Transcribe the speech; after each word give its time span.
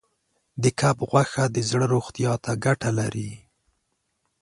د 0.61 0.63
کب 0.79 0.97
غوښه 1.09 1.43
د 1.55 1.57
زړه 1.69 1.85
روغتیا 1.93 2.33
ته 2.43 2.51
ګټه 2.65 2.89
لري. 2.99 3.31